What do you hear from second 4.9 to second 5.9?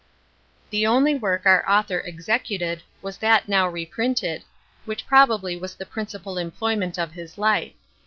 probably was the